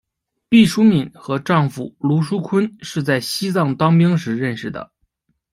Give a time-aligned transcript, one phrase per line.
[0.49, 4.91] 毕淑敏和丈夫芦书坤是在西藏当兵时认识的。